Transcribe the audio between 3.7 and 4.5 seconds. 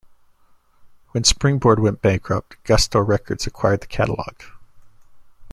the catalog.